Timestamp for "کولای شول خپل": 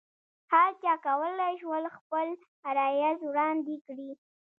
1.05-2.27